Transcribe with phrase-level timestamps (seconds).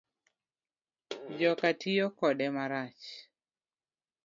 [1.39, 3.05] Joka tiyo kode marach